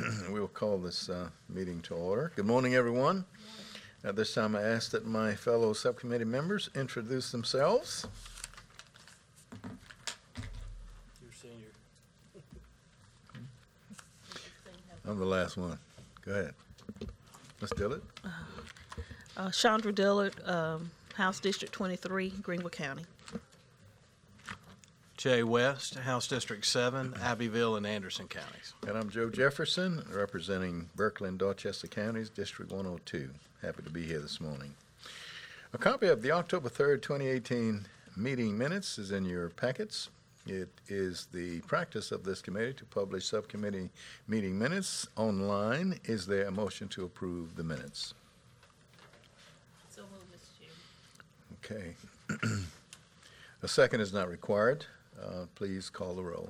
[0.32, 2.32] we will call this uh, meeting to order.
[2.36, 3.24] Good morning, everyone.
[4.04, 8.06] At this time, I ask that my fellow subcommittee members introduce themselves.
[11.22, 11.66] Your senior.
[15.06, 15.78] I'm the last one.
[16.24, 16.54] Go ahead.
[17.60, 17.70] Ms.
[17.76, 18.02] Dillard?
[19.36, 23.04] Uh, Chandra Dillard, um, House District 23, Greenville County.
[25.20, 28.72] Jay West, House District Seven, Abbeville and Anderson counties.
[28.88, 33.28] And I'm Joe Jefferson, representing Berkeley and Dorchester Counties, District 102.
[33.60, 34.74] Happy to be here this morning.
[35.74, 37.86] A copy of the October 3rd, 2018
[38.16, 40.08] meeting minutes is in your packets.
[40.46, 43.90] It is the practice of this committee to publish subcommittee
[44.26, 46.00] meeting minutes online.
[46.04, 48.14] Is there a motion to approve the minutes?
[49.90, 51.68] So moved, Mr.
[51.68, 51.94] Chairman.
[52.40, 52.62] Okay.
[53.62, 54.86] A second is not required.
[55.22, 56.48] Uh, Please call the roll.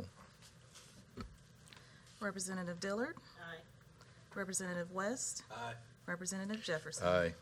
[2.21, 3.57] Representative Dillard, Aye.
[4.35, 5.73] Representative West, Aye.
[6.07, 7.07] Representative Jefferson.
[7.07, 7.33] Aye.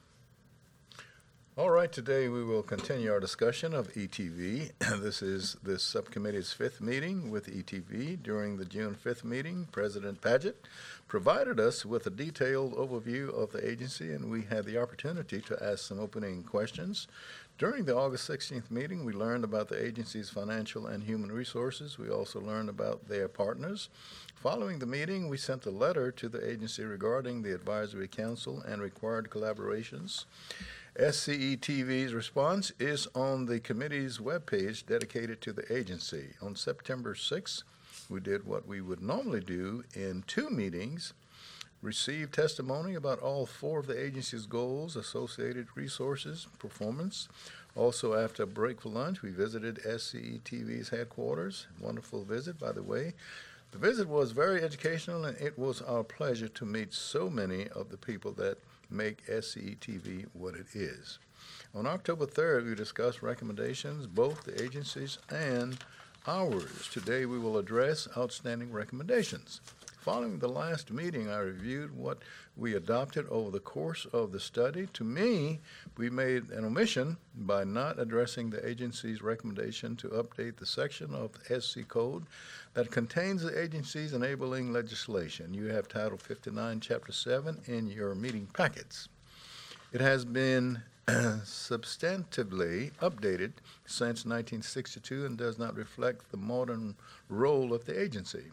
[1.59, 4.71] All right, today we will continue our discussion of ETV.
[5.03, 8.23] This is this subcommittee's fifth meeting with ETV.
[8.23, 10.55] During the June 5th meeting, President Padgett
[11.09, 15.61] provided us with a detailed overview of the agency, and we had the opportunity to
[15.61, 17.09] ask some opening questions.
[17.59, 21.99] During the August 16th meeting, we learned about the agency's financial and human resources.
[21.99, 23.89] We also learned about their partners.
[24.37, 28.81] Following the meeting, we sent a letter to the agency regarding the advisory council and
[28.81, 30.27] required collaborations.
[30.99, 36.31] SCE TV's response is on the committee's webpage dedicated to the agency.
[36.43, 37.63] On September 6th,
[38.11, 41.13] we did what we would normally do in two meetings,
[41.83, 47.29] received testimony about all four of the agency's goals, associated resources, performance.
[47.77, 51.69] Also, after a break for lunch, we visited SCE TV's headquarters.
[51.81, 53.15] Wonderful visit, by the way.
[53.71, 57.91] The visit was very educational, and it was our pleasure to meet so many of
[57.91, 58.59] the people that
[58.91, 61.19] make SCE TV what it is.
[61.75, 65.79] On October 3rd, we discussed recommendations, both the agencies and
[66.27, 66.89] ours.
[66.91, 69.61] Today, we will address outstanding recommendations.
[70.01, 72.19] Following the last meeting, I reviewed what
[72.57, 74.87] we adopted over the course of the study.
[74.93, 75.59] To me,
[75.97, 81.33] we made an omission by not addressing the agency's recommendation to update the section of
[81.33, 82.27] the SC Code
[82.75, 85.53] that contains the agency's enabling legislation.
[85.53, 89.09] You have Title 59, Chapter 7 in your meeting packets.
[89.93, 93.55] It has been substantively updated
[93.85, 96.95] since 1962 and does not reflect the modern
[97.29, 98.45] role of the agency.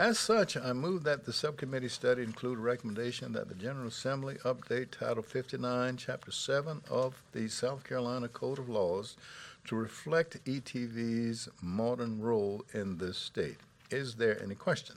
[0.00, 4.36] As such, I move that the subcommittee study include a recommendation that the General Assembly
[4.46, 9.18] update Title 59, Chapter 7 of the South Carolina Code of Laws
[9.66, 13.58] to reflect ETV's modern role in this state.
[13.90, 14.96] Is there any question?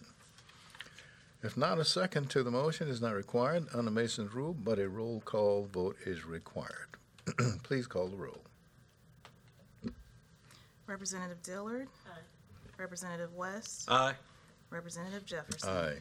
[1.44, 4.88] If not, a second to the motion is not required under Mason's rule, but a
[4.88, 6.88] roll call vote is required.
[7.64, 8.42] Please call the roll.
[10.88, 12.20] Representative Dillard, Aye.
[12.78, 14.14] Representative West, Aye.
[14.74, 15.70] Representative Jefferson.
[15.70, 15.98] Aye.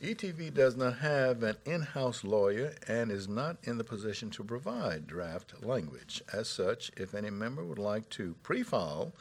[0.00, 5.06] ETV does not have an in-house lawyer and is not in the position to provide
[5.06, 6.22] draft language.
[6.32, 9.12] As such, if any member would like to pre-file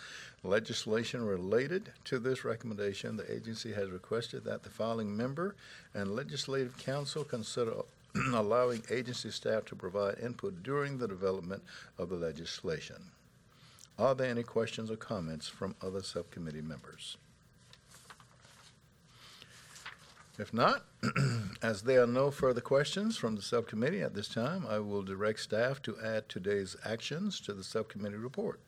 [0.44, 5.56] legislation related to this recommendation, the agency has requested that the filing member
[5.94, 7.74] and legislative council consider
[8.34, 11.64] allowing agency staff to provide input during the development
[11.98, 13.12] of the legislation.
[13.98, 17.18] Are there any questions or comments from other subcommittee members?
[20.40, 20.86] If not,
[21.62, 25.42] as there are no further questions from the subcommittee at this time, I will direct
[25.42, 28.62] staff to add today's actions to the subcommittee report.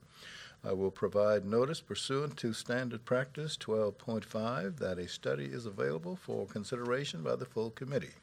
[0.65, 6.45] I will provide notice pursuant to standard practice 12.5 that a study is available for
[6.45, 8.15] consideration by the full committee.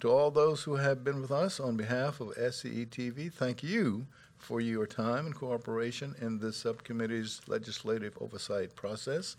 [0.00, 4.06] To all those who have been with us on behalf of SCE TV, thank you
[4.36, 9.36] for your time and cooperation in this subcommittee's legislative oversight process.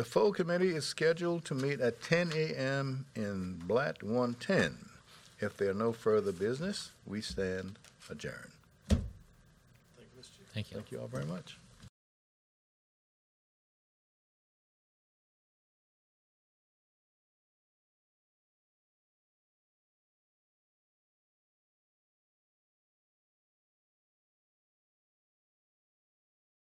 [0.00, 3.04] The full committee is scheduled to meet at 10 a.m.
[3.14, 4.88] in Blatt 110.
[5.40, 7.78] If there are no further business, we stand
[8.08, 8.52] adjourned.
[8.88, 9.02] Thank
[9.98, 10.38] you, Mr.
[10.38, 10.46] Chair.
[10.54, 10.76] Thank you.
[10.76, 11.58] Thank you all very much.